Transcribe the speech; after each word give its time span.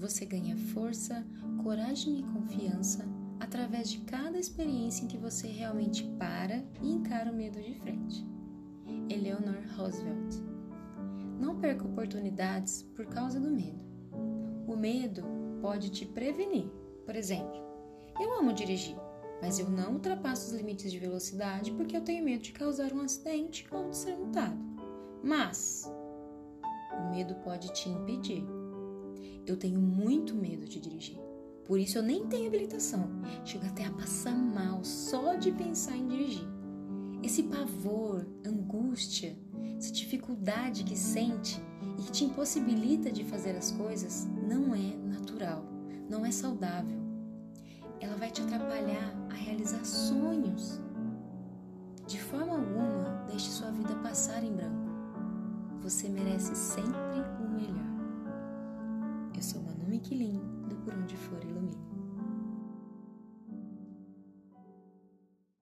você 0.00 0.24
ganha 0.24 0.56
força, 0.56 1.26
coragem 1.62 2.20
e 2.20 2.22
confiança 2.22 3.06
através 3.38 3.90
de 3.90 3.98
cada 4.00 4.38
experiência 4.38 5.04
em 5.04 5.08
que 5.08 5.18
você 5.18 5.46
realmente 5.46 6.04
para 6.18 6.64
e 6.82 6.90
encara 6.90 7.30
o 7.30 7.36
medo 7.36 7.60
de 7.60 7.74
frente. 7.74 8.26
Eleanor 9.10 9.62
Roosevelt. 9.76 10.36
Não 11.38 11.58
perca 11.58 11.86
oportunidades 11.86 12.82
por 12.94 13.06
causa 13.06 13.38
do 13.38 13.50
medo. 13.50 13.80
O 14.66 14.76
medo 14.76 15.22
pode 15.60 15.90
te 15.90 16.06
prevenir. 16.06 16.68
Por 17.04 17.14
exemplo, 17.14 17.60
eu 18.20 18.38
amo 18.38 18.52
dirigir, 18.52 18.96
mas 19.42 19.58
eu 19.58 19.68
não 19.68 19.94
ultrapasso 19.94 20.46
os 20.46 20.52
limites 20.52 20.90
de 20.90 20.98
velocidade 20.98 21.72
porque 21.72 21.96
eu 21.96 22.02
tenho 22.02 22.24
medo 22.24 22.42
de 22.42 22.52
causar 22.52 22.92
um 22.92 23.00
acidente 23.00 23.66
ou 23.70 23.90
de 23.90 23.96
ser 23.96 24.16
multado. 24.16 24.58
Mas 25.22 25.90
o 26.98 27.10
medo 27.10 27.34
pode 27.36 27.72
te 27.72 27.88
impedir. 27.88 28.59
Eu 29.46 29.56
tenho 29.56 29.80
muito 29.80 30.34
medo 30.34 30.66
de 30.66 30.80
dirigir. 30.80 31.18
Por 31.64 31.78
isso 31.78 31.98
eu 31.98 32.02
nem 32.02 32.26
tenho 32.26 32.48
habilitação. 32.48 33.08
Chego 33.44 33.66
até 33.66 33.84
a 33.84 33.92
passar 33.92 34.36
mal 34.36 34.84
só 34.84 35.34
de 35.34 35.52
pensar 35.52 35.96
em 35.96 36.08
dirigir. 36.08 36.48
Esse 37.22 37.44
pavor, 37.44 38.26
angústia, 38.44 39.36
essa 39.76 39.92
dificuldade 39.92 40.84
que 40.84 40.98
sente 40.98 41.62
e 41.98 42.02
que 42.02 42.10
te 42.10 42.24
impossibilita 42.24 43.12
de 43.12 43.24
fazer 43.24 43.56
as 43.56 43.70
coisas 43.72 44.26
não 44.48 44.74
é 44.74 44.96
natural, 44.96 45.64
não 46.08 46.24
é 46.24 46.30
saudável. 46.30 46.98
Ela 48.00 48.16
vai 48.16 48.30
te 48.30 48.40
atrapalhar 48.40 49.14
a 49.30 49.34
realizar 49.34 49.84
sonhos. 49.84 50.80
De 52.06 52.20
forma 52.20 52.56
alguma, 52.56 53.24
deixe 53.28 53.50
sua 53.50 53.70
vida 53.70 53.94
passar 53.96 54.42
em 54.42 54.52
branco. 54.52 54.90
Você 55.82 56.08
merece 56.08 56.56
sempre 56.56 57.20
o 57.40 57.48
melhor. 57.48 57.99
Que 60.02 60.40
do 60.68 60.76
por 60.84 60.94
onde 60.94 61.16
for 61.16 61.42
ilumina. 61.44 61.89